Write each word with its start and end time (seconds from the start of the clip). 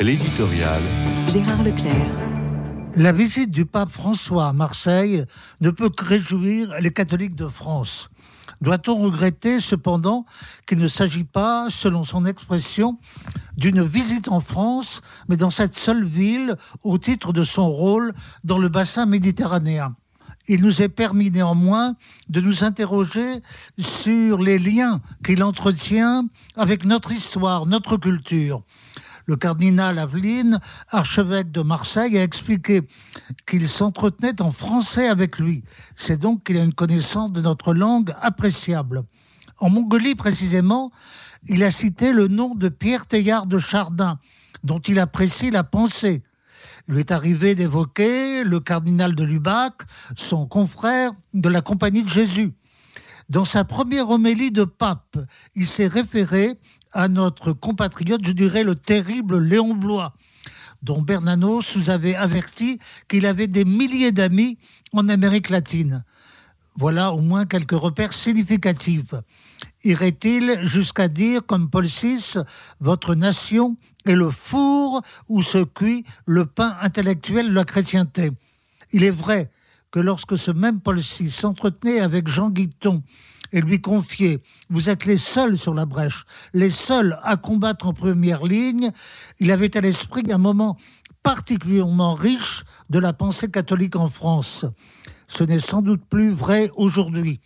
L'éditorial. 0.00 0.82
Gérard 1.28 1.62
Leclerc. 1.62 2.10
La 2.96 3.12
visite 3.12 3.52
du 3.52 3.64
pape 3.64 3.90
François 3.90 4.48
à 4.48 4.52
Marseille 4.52 5.24
ne 5.60 5.70
peut 5.70 5.88
que 5.88 6.04
réjouir 6.04 6.74
les 6.80 6.92
catholiques 6.92 7.36
de 7.36 7.46
France. 7.46 8.10
Doit-on 8.60 8.96
regretter 8.96 9.60
cependant 9.60 10.26
qu'il 10.66 10.78
ne 10.78 10.88
s'agit 10.88 11.22
pas, 11.22 11.68
selon 11.70 12.02
son 12.02 12.26
expression, 12.26 12.98
d'une 13.56 13.84
visite 13.84 14.26
en 14.28 14.40
France, 14.40 15.00
mais 15.28 15.36
dans 15.36 15.50
cette 15.50 15.78
seule 15.78 16.04
ville 16.04 16.56
au 16.82 16.98
titre 16.98 17.32
de 17.32 17.44
son 17.44 17.70
rôle 17.70 18.14
dans 18.42 18.58
le 18.58 18.68
bassin 18.68 19.06
méditerranéen? 19.06 19.94
Il 20.46 20.62
nous 20.62 20.82
est 20.82 20.90
permis 20.90 21.30
néanmoins 21.30 21.94
de 22.28 22.40
nous 22.40 22.64
interroger 22.64 23.40
sur 23.78 24.38
les 24.38 24.58
liens 24.58 25.00
qu'il 25.24 25.42
entretient 25.42 26.28
avec 26.56 26.84
notre 26.84 27.12
histoire, 27.12 27.64
notre 27.64 27.96
culture. 27.96 28.62
Le 29.26 29.36
cardinal 29.36 29.98
Aveline, 29.98 30.60
archevêque 30.88 31.50
de 31.50 31.62
Marseille, 31.62 32.18
a 32.18 32.22
expliqué 32.22 32.82
qu'il 33.46 33.68
s'entretenait 33.68 34.42
en 34.42 34.50
français 34.50 35.08
avec 35.08 35.38
lui. 35.38 35.64
C'est 35.96 36.18
donc 36.18 36.44
qu'il 36.44 36.58
a 36.58 36.62
une 36.62 36.74
connaissance 36.74 37.32
de 37.32 37.40
notre 37.40 37.72
langue 37.72 38.12
appréciable. 38.20 39.04
En 39.58 39.70
Mongolie, 39.70 40.14
précisément, 40.14 40.90
il 41.46 41.62
a 41.62 41.70
cité 41.70 42.12
le 42.12 42.28
nom 42.28 42.54
de 42.54 42.68
Pierre 42.68 43.06
Teilhard 43.06 43.46
de 43.46 43.58
Chardin, 43.58 44.18
dont 44.62 44.80
il 44.80 44.98
apprécie 44.98 45.50
la 45.50 45.64
pensée. 45.64 46.22
Il 46.88 46.94
lui 46.94 47.00
est 47.00 47.12
arrivé 47.12 47.54
d'évoquer 47.54 48.44
le 48.44 48.60
cardinal 48.60 49.14
de 49.14 49.24
Lubac, 49.24 49.74
son 50.16 50.46
confrère 50.46 51.12
de 51.32 51.48
la 51.48 51.62
Compagnie 51.62 52.02
de 52.02 52.08
Jésus. 52.08 52.52
Dans 53.28 53.44
sa 53.44 53.64
première 53.64 54.10
homélie 54.10 54.50
de 54.50 54.64
pape, 54.64 55.18
il 55.54 55.66
s'est 55.66 55.86
référé 55.86 56.58
à 56.92 57.08
notre 57.08 57.52
compatriote, 57.52 58.24
je 58.24 58.32
dirais 58.32 58.64
le 58.64 58.74
terrible 58.74 59.38
Léon 59.38 59.74
Blois, 59.74 60.14
dont 60.82 61.00
Bernanos 61.00 61.74
nous 61.76 61.90
avait 61.90 62.14
averti 62.14 62.78
qu'il 63.08 63.26
avait 63.26 63.46
des 63.46 63.64
milliers 63.64 64.12
d'amis 64.12 64.58
en 64.92 65.08
Amérique 65.08 65.48
latine. 65.48 66.04
Voilà 66.76 67.12
au 67.12 67.20
moins 67.20 67.46
quelques 67.46 67.72
repères 67.72 68.12
significatifs. 68.12 69.14
Irait-il 69.84 70.60
jusqu'à 70.62 71.08
dire, 71.08 71.44
comme 71.46 71.70
Paul 71.70 71.86
VI, 71.86 72.38
votre 72.80 73.14
nation 73.14 73.76
est 74.06 74.14
le 74.14 74.30
four 74.30 75.02
où 75.28 75.42
se 75.42 75.64
cuit 75.64 76.04
le 76.26 76.46
pain 76.46 76.76
intellectuel 76.82 77.48
de 77.48 77.54
la 77.54 77.64
chrétienté 77.64 78.32
Il 78.92 79.04
est 79.04 79.10
vrai 79.10 79.50
que 79.94 80.00
lorsque 80.00 80.36
ce 80.36 80.50
même 80.50 80.80
Paul 80.80 80.98
VI 80.98 81.30
s'entretenait 81.30 82.00
avec 82.00 82.26
Jean 82.26 82.50
Guiton 82.50 83.04
et 83.52 83.60
lui 83.60 83.80
confiait 83.80 84.40
Vous 84.68 84.90
êtes 84.90 85.04
les 85.04 85.16
seuls 85.16 85.56
sur 85.56 85.72
la 85.72 85.86
brèche, 85.86 86.24
les 86.52 86.68
seuls 86.68 87.16
à 87.22 87.36
combattre 87.36 87.86
en 87.86 87.92
première 87.92 88.44
ligne, 88.44 88.90
il 89.38 89.52
avait 89.52 89.76
à 89.76 89.80
l'esprit 89.80 90.24
un 90.32 90.38
moment 90.38 90.76
particulièrement 91.22 92.14
riche 92.14 92.64
de 92.90 92.98
la 92.98 93.12
pensée 93.12 93.48
catholique 93.48 93.94
en 93.94 94.08
France. 94.08 94.66
Ce 95.28 95.44
n'est 95.44 95.60
sans 95.60 95.80
doute 95.80 96.04
plus 96.10 96.32
vrai 96.32 96.72
aujourd'hui. 96.74 97.38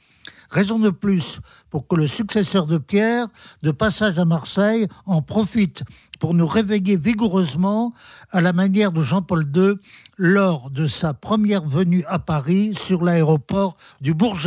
Raison 0.51 0.79
de 0.79 0.91
plus 0.91 1.41
pour 1.71 1.87
que 1.87 1.97
le 1.97 2.07
successeur 2.07 2.67
de 2.67 2.79
Pierre, 2.79 3.27
de 3.63 3.71
passage 3.71 4.19
à 4.19 4.25
Marseille, 4.25 4.89
en 5.07 5.21
profite 5.21 5.83
pour 6.19 6.35
nous 6.35 6.47
réveiller 6.47 6.97
vigoureusement 6.97 7.93
à 8.31 8.41
la 8.41 8.53
manière 8.53 8.93
de 8.93 9.03
Jean-Paul 9.03 9.47
II 9.55 9.75
lors 10.17 10.71
de 10.71 10.87
sa 10.87 11.15
première 11.15 11.65
venue 11.65 12.05
à 12.09 12.19
Paris 12.19 12.75
sur 12.75 13.05
l'aéroport 13.05 13.77
du 14.01 14.15
Bourget. 14.15 14.47